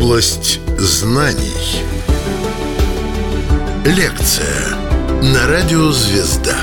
[0.00, 1.82] Область знаний.
[3.84, 4.74] Лекция
[5.22, 6.56] на радио «Звезда».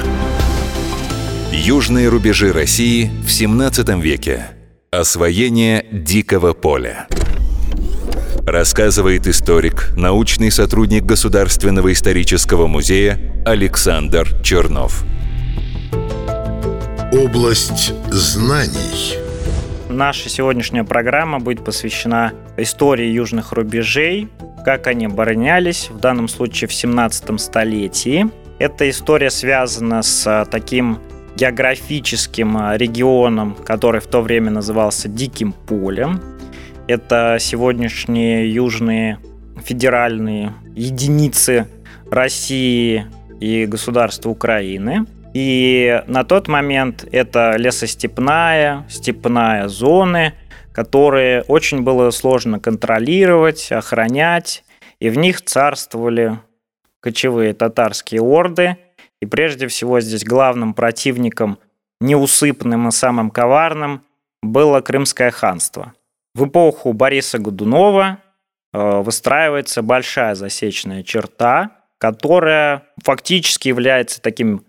[1.52, 4.48] Южные рубежи России в 17 веке.
[4.90, 7.08] Освоение дикого поля.
[8.42, 15.04] Рассказывает историк, научный сотрудник Государственного исторического музея Александр Чернов.
[17.12, 19.27] Область знаний.
[19.98, 24.28] Наша сегодняшняя программа будет посвящена истории южных рубежей,
[24.64, 28.28] как они оборонялись, в данном случае в 17 столетии.
[28.60, 31.00] Эта история связана с а, таким
[31.36, 36.22] географическим а, регионом, который в то время назывался Диким полем.
[36.88, 39.18] Это сегодняшние южные
[39.64, 41.66] федеральные единицы
[42.12, 43.08] России
[43.40, 45.08] и государства Украины.
[45.40, 50.34] И на тот момент это лесостепная, степная зоны,
[50.74, 54.64] которые очень было сложно контролировать, охранять,
[54.98, 56.40] и в них царствовали
[57.02, 58.78] кочевые татарские орды,
[59.22, 61.60] и прежде всего здесь главным противником,
[62.02, 64.02] неусыпным и самым коварным,
[64.42, 65.94] было Крымское ханство.
[66.34, 68.18] В эпоху Бориса Годунова
[68.74, 74.64] э, выстраивается большая засечная черта, которая фактически является таким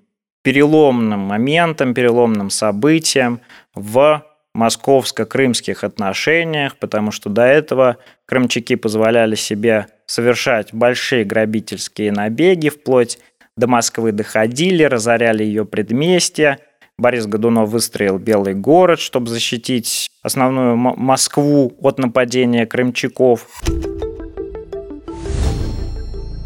[0.48, 3.42] переломным моментом, переломным событием
[3.74, 4.24] в
[4.55, 13.18] московско-крымских отношениях, потому что до этого крымчаки позволяли себе совершать большие грабительские набеги, вплоть
[13.58, 16.60] до Москвы доходили, разоряли ее предместья.
[16.96, 23.46] Борис Годунов выстроил Белый город, чтобы защитить основную Москву от нападения крымчаков.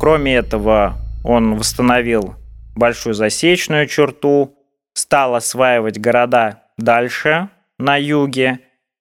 [0.01, 2.35] Кроме этого, он восстановил
[2.75, 4.57] большую засечную черту,
[4.95, 8.61] стал осваивать города дальше, на юге,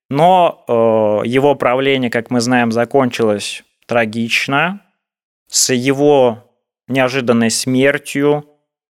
[0.10, 4.82] но э, его правление, как мы знаем, закончилось трагично,
[5.50, 6.52] с его
[6.88, 8.46] неожиданной смертью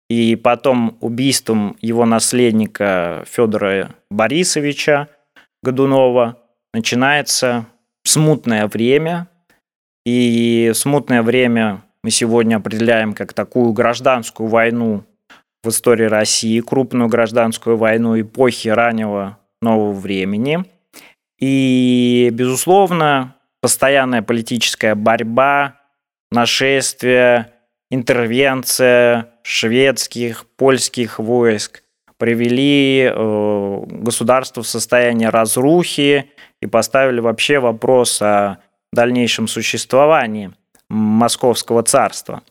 [0.09, 5.09] и потом убийством его наследника Федора Борисовича
[5.63, 6.39] Годунова
[6.73, 7.67] начинается
[8.05, 9.29] смутное время.
[10.07, 15.05] И смутное время мы сегодня определяем как такую гражданскую войну
[15.63, 20.65] в истории России, крупную гражданскую войну эпохи раннего нового времени.
[21.39, 25.77] И, безусловно, постоянная политическая борьба,
[26.31, 27.53] нашествие,
[27.91, 31.83] интервенция шведских, польских войск
[32.19, 36.31] привели э, государство в состояние разрухи
[36.61, 38.59] и поставили вообще вопрос о
[38.93, 40.53] дальнейшем существовании
[40.91, 42.43] Московского царства.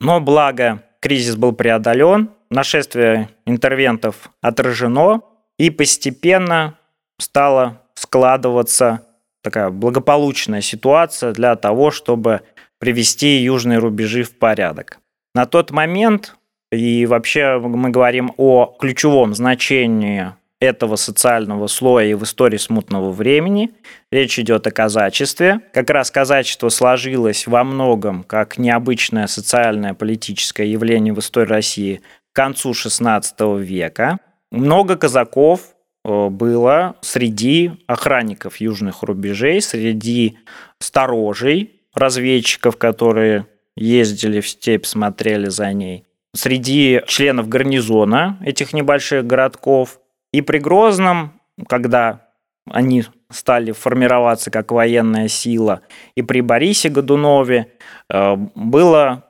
[0.00, 5.22] Но благо кризис был преодолен, нашествие интервентов отражено,
[5.58, 6.78] и постепенно
[7.18, 9.04] стала складываться
[9.42, 12.42] такая благополучная ситуация для того, чтобы
[12.78, 15.00] привести южные рубежи в порядок.
[15.34, 16.36] На тот момент,
[16.70, 23.70] и вообще мы говорим о ключевом значении этого социального слоя и в истории смутного времени.
[24.10, 25.60] Речь идет о казачестве.
[25.72, 32.00] Как раз казачество сложилось во многом как необычное социальное политическое явление в истории России
[32.32, 34.18] к концу XVI века.
[34.50, 35.74] Много казаков
[36.08, 40.38] Э, было среди охранников южных рубежей, среди
[40.78, 43.46] сторожей, разведчиков, которые
[43.76, 46.04] ездили в степь, смотрели за ней,
[46.34, 50.00] среди членов гарнизона этих небольших городков.
[50.32, 52.28] И при Грозном, когда
[52.70, 55.82] они стали формироваться как военная сила,
[56.14, 57.72] и при Борисе Годунове
[58.10, 59.24] э, было,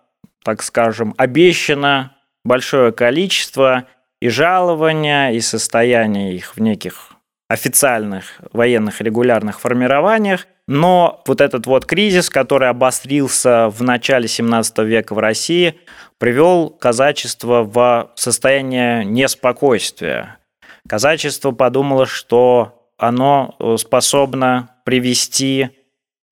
[0.44, 3.86] так скажем, обещано большое количество
[4.20, 7.12] и жалования, и состояние их в неких
[7.48, 10.46] официальных военных регулярных формированиях.
[10.66, 15.80] Но вот этот вот кризис, который обострился в начале 17 века в России,
[16.18, 20.37] привел казачество в состояние неспокойствия.
[20.88, 25.68] Казачество подумало, что оно способно привести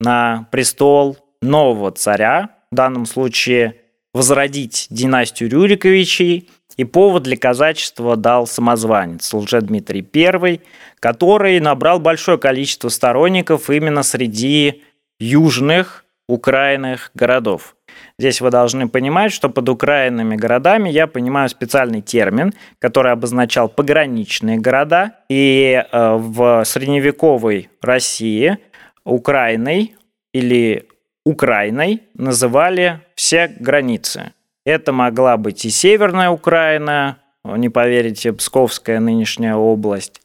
[0.00, 3.76] на престол нового царя, в данном случае
[4.14, 10.60] возродить династию Рюриковичей, и повод для казачества дал самозванец Лжедмитрий I,
[11.00, 14.82] который набрал большое количество сторонников именно среди
[15.18, 17.76] южных украинных городов.
[18.18, 24.56] Здесь вы должны понимать, что под украинными городами я понимаю специальный термин, который обозначал пограничные
[24.56, 25.16] города.
[25.28, 28.58] И э, в средневековой России
[29.04, 29.94] Украиной
[30.32, 30.88] или
[31.26, 34.32] Украиной называли все границы.
[34.64, 40.20] Это могла быть и Северная Украина, не поверите, Псковская нынешняя область,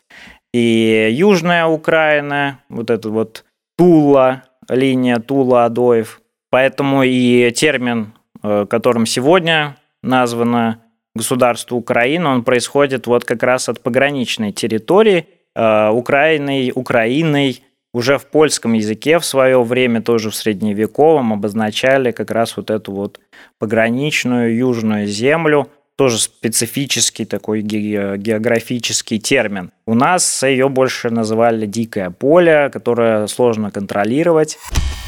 [0.53, 3.45] и Южная Украина, вот это вот
[3.77, 6.21] Тула, линия Тула-Адоев.
[6.51, 8.13] Поэтому и термин,
[8.43, 10.83] э, которым сегодня названо
[11.15, 17.63] государство Украина, он происходит вот как раз от пограничной территории э, Украиной, Украиной,
[17.93, 22.91] уже в польском языке в свое время, тоже в средневековом, обозначали как раз вот эту
[22.91, 23.19] вот
[23.57, 29.71] пограничную южную землю, тоже специфический такой географический термин.
[29.85, 34.57] У нас ее больше называли «дикое поле», которое сложно контролировать.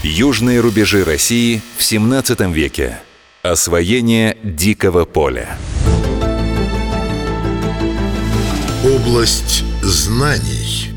[0.03, 2.99] Южные рубежи России в 17 веке.
[3.41, 5.57] Освоение дикого поля.
[8.85, 10.89] Область знаний.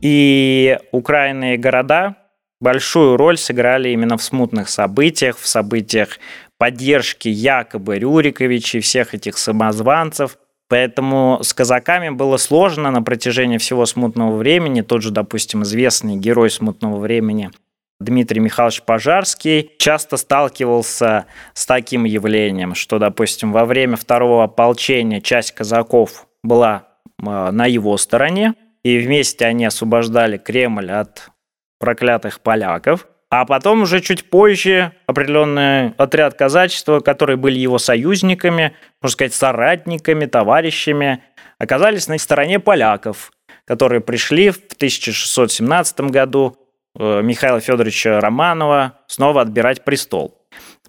[0.00, 2.16] И украинные города
[2.60, 6.18] большую роль сыграли именно в смутных событиях, в событиях
[6.60, 10.36] поддержки якобы Рюриковича и всех этих самозванцев.
[10.68, 14.82] Поэтому с казаками было сложно на протяжении всего смутного времени.
[14.82, 17.50] Тот же, допустим, известный герой смутного времени
[17.98, 21.24] Дмитрий Михайлович Пожарский часто сталкивался
[21.54, 26.88] с таким явлением, что, допустим, во время второго ополчения часть казаков была
[27.24, 31.30] а, на его стороне, и вместе они освобождали Кремль от
[31.78, 33.06] проклятых поляков.
[33.30, 40.26] А потом уже чуть позже определенный отряд казачества, которые были его союзниками, можно сказать, соратниками,
[40.26, 41.22] товарищами,
[41.58, 43.30] оказались на стороне поляков,
[43.64, 46.56] которые пришли в 1617 году
[46.98, 50.36] э, Михаила Федоровича Романова снова отбирать престол.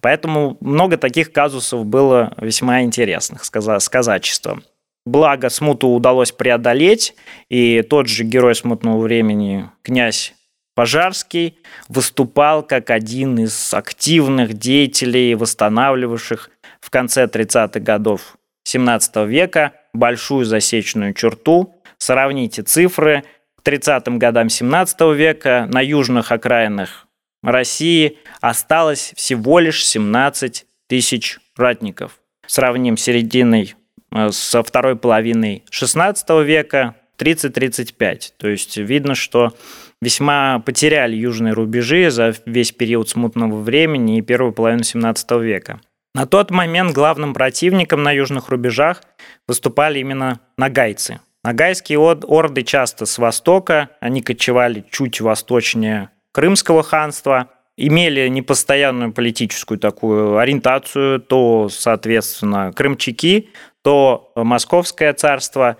[0.01, 4.63] Поэтому много таких казусов было весьма интересных с казачеством.
[5.05, 7.15] Благо, смуту удалось преодолеть,
[7.49, 10.33] и тот же герой смутного времени, князь
[10.75, 11.57] Пожарский,
[11.89, 21.13] выступал как один из активных деятелей, восстанавливавших в конце 30-х годов 17 века большую засечную
[21.13, 21.75] черту.
[21.97, 23.23] Сравните цифры.
[23.62, 27.07] К 30-м годам 17 века на южных окраинах
[27.44, 32.19] России осталось всего лишь 17 тысяч ратников.
[32.47, 33.75] Сравним с серединой
[34.13, 38.31] Э, со второй половины XVI века 30-35.
[38.38, 39.53] То есть видно, что
[40.01, 45.79] весьма потеряли южные рубежи за весь период смутного времени и первую половину XVII века.
[46.13, 49.03] На тот момент главным противником на южных рубежах
[49.47, 51.21] выступали именно нагайцы.
[51.44, 60.38] Нагайские орды часто с востока, они кочевали чуть восточнее Крымского ханства, имели непостоянную политическую такую
[60.38, 63.50] ориентацию, то, соответственно, крымчаки,
[63.83, 65.77] то Московское царство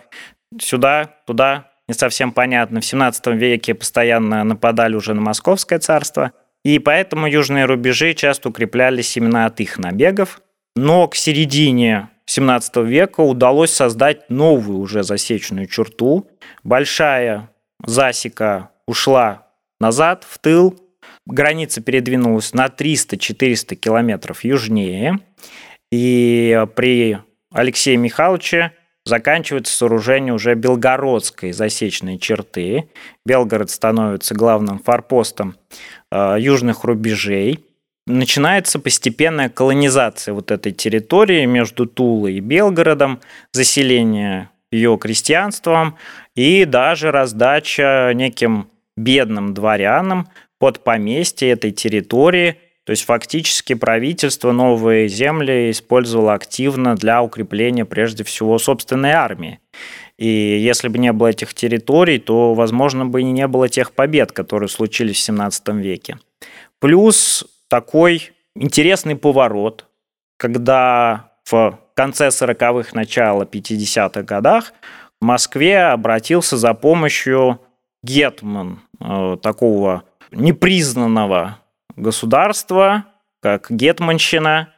[0.60, 2.80] сюда, туда, не совсем понятно.
[2.80, 6.32] В 17 веке постоянно нападали уже на Московское царство,
[6.64, 10.42] и поэтому южные рубежи часто укреплялись именно от их набегов.
[10.76, 16.30] Но к середине 17 века удалось создать новую уже засечную черту.
[16.64, 17.50] Большая
[17.86, 19.48] засека ушла
[19.80, 20.80] назад, в тыл,
[21.26, 25.20] граница передвинулась на 300-400 километров южнее,
[25.92, 27.18] и при
[27.52, 28.72] Алексея Михайловича
[29.06, 32.90] заканчивается сооружение уже Белгородской засечной черты.
[33.26, 35.56] Белгород становится главным форпостом
[36.12, 37.66] э, южных рубежей.
[38.08, 43.20] Начинается постепенная колонизация вот этой территории между Тулой и Белгородом,
[43.52, 45.98] заселение ее крестьянством
[46.36, 50.30] и даже раздача неким бедным дворянам
[50.60, 58.24] под поместье этой территории– то есть фактически правительство новые земли использовало активно для укрепления прежде
[58.24, 59.60] всего собственной армии.
[60.18, 64.32] И если бы не было этих территорий, то, возможно, бы и не было тех побед,
[64.32, 66.20] которые случились в 17 веке.
[66.80, 69.86] Плюс такой интересный поворот,
[70.38, 74.74] когда в конце 40-х, начало 50-х годах
[75.20, 77.60] в Москве обратился за помощью
[78.04, 81.61] Гетман, э, такого непризнанного
[81.96, 83.06] государства,
[83.42, 84.74] как Гетманщина,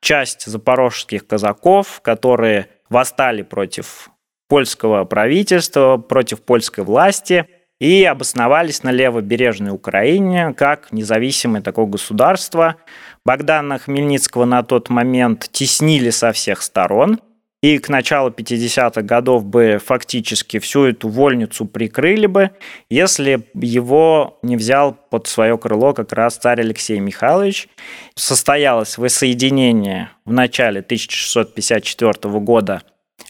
[0.00, 4.10] часть запорожских казаков, которые восстали против
[4.48, 7.46] польского правительства, против польской власти
[7.80, 12.76] и обосновались на левобережной Украине как независимое такое государство.
[13.24, 17.20] Богдана Хмельницкого на тот момент теснили со всех сторон–
[17.64, 22.50] и к началу 50-х годов бы фактически всю эту вольницу прикрыли бы,
[22.90, 27.68] если его не взял под свое крыло как раз царь Алексей Михайлович.
[28.16, 32.82] Состоялось воссоединение в начале 1654 года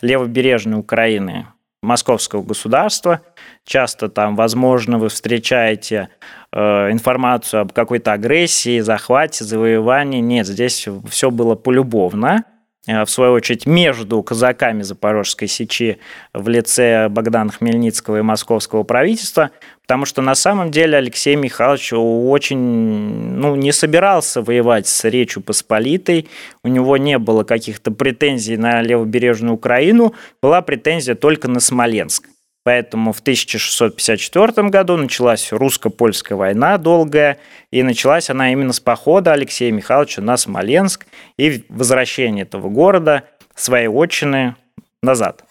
[0.03, 1.47] левобережной Украины
[1.81, 3.21] московского государства.
[3.65, 6.09] Часто там, возможно, вы встречаете
[6.51, 10.19] э, информацию об какой-то агрессии, захвате, завоевании.
[10.19, 12.43] Нет, здесь все было полюбовно.
[12.87, 15.99] В свою очередь, между казаками Запорожской сечи
[16.33, 19.51] в лице Богдана Хмельницкого и московского правительства,
[19.83, 26.29] потому что на самом деле Алексей Михайлович очень ну, не собирался воевать с Речью Посполитой,
[26.63, 32.29] у него не было каких-то претензий на левобережную Украину, была претензия только на Смоленск.
[32.65, 37.39] Поэтому в 1654 году началась русско-польская война долгая,
[37.71, 41.07] и началась она именно с похода Алексея Михайловича на Смоленск
[41.37, 44.57] и возвращения этого города, своей отчины,
[45.03, 45.45] назад.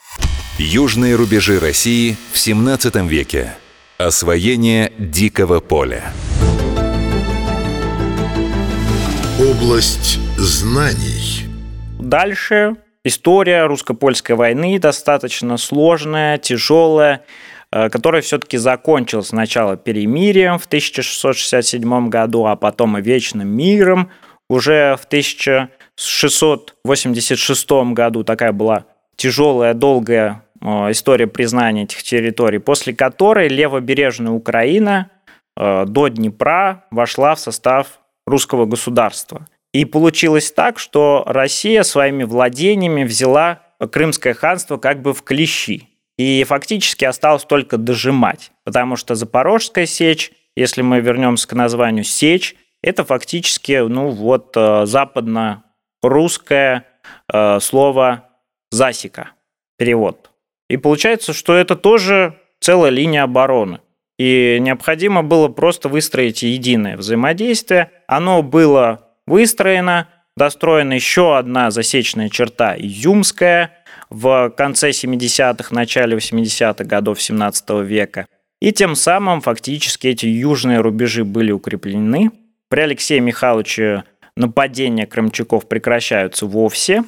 [0.58, 3.54] Южные рубежи России в 17 веке.
[4.00, 6.12] Освоение дикого поля.
[9.40, 11.46] Область знаний.
[12.00, 17.26] Дальше история русско-польской войны достаточно сложная, тяжелая,
[17.72, 24.10] э, которая все-таки закончилась сначала перемирием в 1667 году, а потом и вечным миром
[24.50, 28.24] уже в 1686 году.
[28.24, 35.10] Такая была тяжелая, долгая э, история признания этих территорий, после которой левобережная Украина
[35.58, 39.48] э, до Днепра вошла в состав русского государства.
[39.74, 43.62] И получилось так, что Россия своими владениями взяла
[43.92, 45.90] Крымское ханство как бы в клещи.
[46.18, 52.56] И фактически осталось только дожимать, потому что Запорожская сечь, если мы вернемся к названию сечь,
[52.84, 56.86] это фактически, ну вот, э, западно-русское
[57.34, 58.30] э, слово
[58.70, 59.32] засека,
[59.78, 60.30] перевод.
[60.70, 63.80] И получается, что это тоже целая линия обороны.
[64.20, 67.90] И необходимо было просто выстроить единое взаимодействие.
[68.08, 73.72] Оно было выстроена, достроена еще одна засечная черта Изюмская
[74.10, 78.28] в конце 70-х, начале 80-х годов 17 века.
[78.62, 82.32] И тем самым фактически эти южные рубежи были укреплены.
[82.70, 84.06] При Алексее Михайловиче
[84.38, 87.04] нападения крымчаков прекращаются вовсе.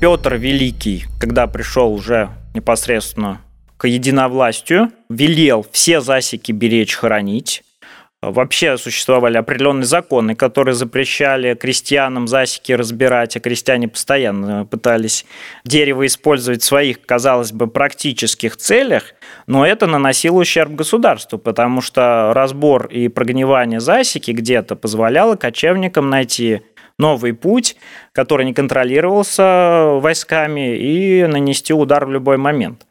[0.00, 3.40] Петр Великий, когда пришел уже непосредственно
[3.76, 7.62] к единовластию, велел все засеки беречь, хранить.
[8.22, 15.26] Вообще существовали определенные законы, которые запрещали крестьянам засеки разбирать, а крестьяне постоянно пытались
[15.64, 19.14] дерево использовать в своих, казалось бы, практических целях,
[19.48, 26.62] но это наносило ущерб государству, потому что разбор и прогнивание засеки где-то позволяло кочевникам найти
[27.00, 27.76] новый путь,
[28.12, 32.86] который не контролировался войсками, и нанести удар в любой момент.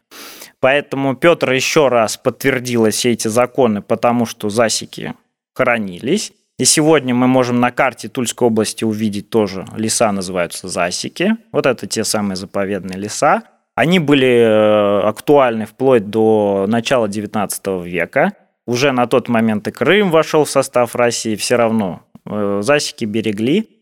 [0.59, 5.15] Поэтому Петр еще раз подтвердил все эти законы, потому что засеки
[5.53, 6.33] хоронились.
[6.57, 11.37] И сегодня мы можем на карте Тульской области увидеть тоже леса называются засеки.
[11.51, 13.43] Вот это те самые заповедные леса.
[13.73, 18.33] Они были э, актуальны вплоть до начала XIX века.
[18.67, 23.81] Уже на тот момент и Крым вошел в состав России, все равно э, засеки берегли.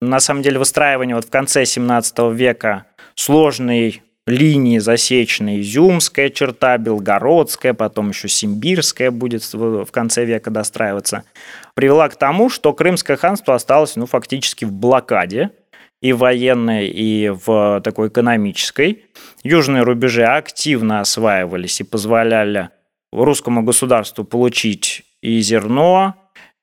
[0.00, 5.60] На самом деле выстраивание вот в конце 17 века сложный линии засечные.
[5.60, 11.24] Изюмская черта, Белгородская, потом еще Симбирская будет в конце века достраиваться,
[11.74, 15.50] привела к тому, что Крымское ханство осталось ну, фактически в блокаде
[16.00, 19.04] и военной, и в такой экономической.
[19.42, 22.70] Южные рубежи активно осваивались и позволяли
[23.12, 26.14] русскому государству получить и зерно,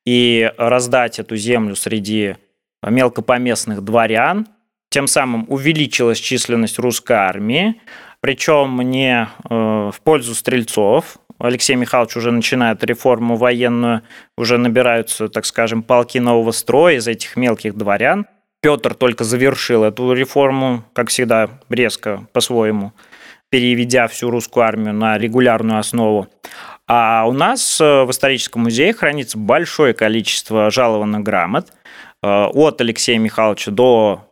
[0.05, 2.37] и раздать эту землю среди
[2.83, 4.47] мелкопоместных дворян–
[4.89, 7.81] тем самым увеличилась численность русской армии,
[8.19, 11.17] причем не э, в пользу стрельцов.
[11.39, 14.01] Алексей Михайлович уже начинает реформу военную,
[14.37, 18.25] уже набираются, так скажем, полки нового строя из этих мелких дворян.
[18.61, 22.91] Петр только завершил эту реформу, как всегда, резко по-своему,
[23.49, 26.27] переведя всю русскую армию на регулярную основу.
[26.87, 31.67] А у нас э, в историческом музее хранится большое количество жалованных грамот
[32.23, 34.26] э, от Алексея Михайловича до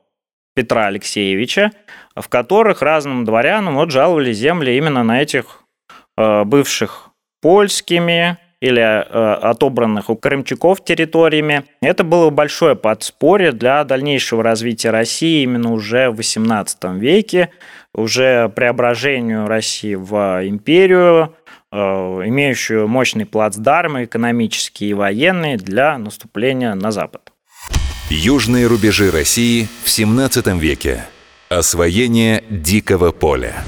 [0.56, 1.72] Петра Алексеевича,
[2.16, 5.64] в которых разным дворянам вот жаловали земли именно на этих
[6.18, 7.10] э, бывших
[7.42, 11.66] польскими или э, отобранных у крымчаков территориями.
[11.82, 17.50] Это было большое подспорье для дальнейшего развития России именно уже в XVIII веке,
[17.94, 21.36] уже преображению России в империю,
[21.72, 27.35] э, имеющую мощный плацдарм экономический и военный для наступления на Запад.
[28.08, 31.06] Южные рубежи России в 17 веке.
[31.50, 33.64] Освоение дикого поля.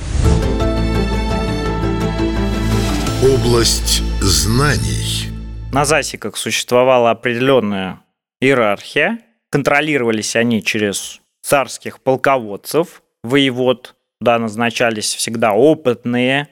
[3.24, 5.32] Область знаний.
[5.74, 8.02] На засеках существовала определенная
[8.40, 9.22] иерархия.
[9.50, 13.96] Контролировались они через царских полководцев, воевод.
[14.22, 16.50] Да, назначались всегда опытные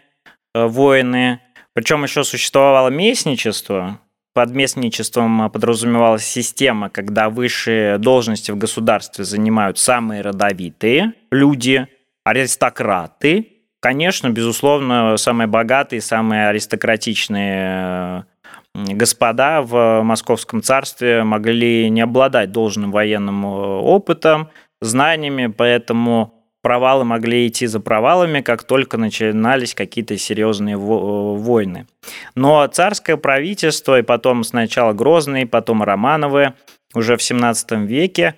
[0.55, 1.39] э, воины.
[1.73, 3.99] Причем еще существовало местничество,
[4.35, 11.87] Под местничеством подразумевалась система, когда высшие должности в государстве занимают самые родовитые люди,
[12.25, 13.53] аристократы.
[13.79, 18.25] Конечно, безусловно, самые богатые, самые аристократичные
[18.73, 24.49] господа в Московском царстве могли не обладать должным военным опытом,
[24.81, 26.34] знаниями, поэтому
[26.65, 31.85] провалы могли идти за провалами, как только начинались какие-то серьезные войны.
[32.33, 36.55] Но царское правительство, и потом сначала Грозный, потом Романовы,
[36.95, 38.33] уже в 17 веке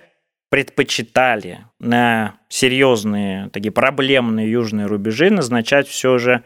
[0.50, 6.42] предпочитали на серьезные, такие проблемные южные рубежи назначать все же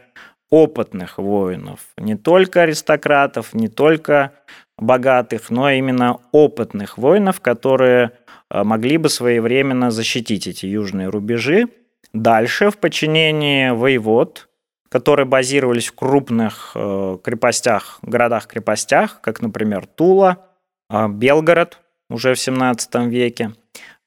[0.49, 1.81] опытных воинов.
[1.97, 4.31] Не только аристократов, не только
[4.77, 8.22] богатых, но именно опытных воинов, которые Э,
[8.53, 11.67] могли бы своевременно защитить эти южные рубежи.
[12.13, 14.47] Дальше в подчинении воевод,
[14.89, 20.37] которые базировались в крупных э, крепостях, городах-крепостях, как, например, Тула,
[20.91, 21.79] э, Белгород
[22.11, 23.53] уже в 17 веке,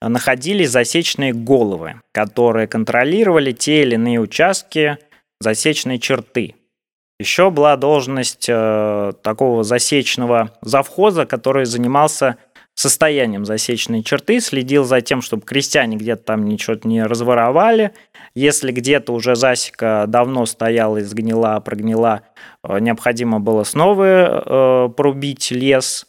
[0.01, 4.99] находились засечные головы, которые контролировали те или иные участки
[5.41, 6.55] засечной черты.
[7.19, 12.37] Еще была должность такого засечного завхоза, который занимался
[12.77, 17.93] состоянием засечной черты, следил за тем, чтобы крестьяне где-то там ничего не разворовали.
[18.35, 22.23] Если где-то уже засека давно стояла, изгнила, прогнила,
[22.63, 26.07] э, необходимо было снова э, порубить лес.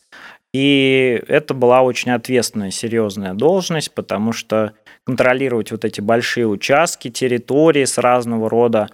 [0.53, 4.73] И это была очень ответственная, серьезная должность, потому что
[5.05, 8.89] контролировать вот эти большие участки, территории с разного рода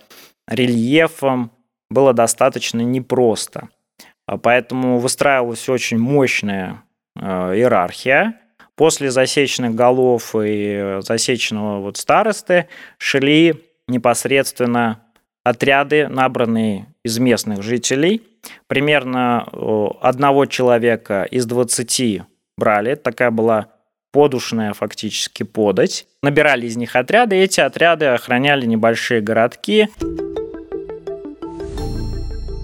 [0.47, 1.51] рельефом
[1.89, 3.69] было достаточно непросто.
[4.27, 6.83] А поэтому выстраивалась очень мощная
[7.17, 8.39] иерархия.
[8.75, 12.67] После засеченных голов и засеченного вот старосты
[12.97, 15.03] шли непосредственно
[15.43, 18.23] отряды, набранные из местных жителей.
[18.67, 22.23] Примерно э, одного человека из 20
[22.57, 22.95] брали.
[22.95, 23.67] Такая была
[24.11, 26.07] подушная фактически подать.
[26.21, 29.89] Набирали из них отряды, и эти отряды охраняли небольшие городки.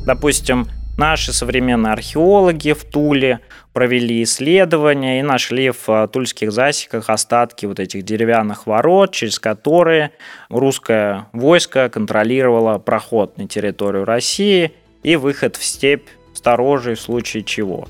[0.05, 0.67] Допустим,
[0.99, 3.39] Наши современные археологи в Туле
[3.71, 10.11] провели исследования и нашли в а, тульских засеках остатки вот этих деревянных ворот, через которые
[10.49, 17.87] русское войско контролировало проход на территорию России и выход в степь сторожей в случае чего.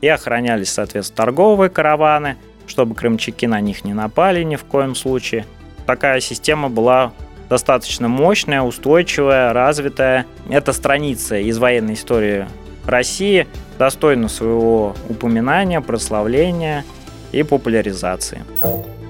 [0.00, 5.44] И охранялись, соответственно, торговые караваны, чтобы крымчаки на них не напали ни в коем случае.
[5.84, 7.12] Такая система была
[7.48, 10.26] достаточно мощная, устойчивая, развитая.
[10.48, 12.46] Эта страница из военной истории
[12.84, 13.46] России
[13.78, 16.84] достойна своего упоминания, прославления
[17.32, 18.44] и популяризации.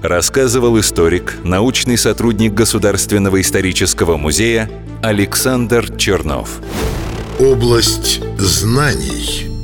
[0.03, 4.69] Рассказывал историк, научный сотрудник Государственного исторического музея
[5.01, 6.59] Александр Чернов.
[7.39, 9.56] Область знаний.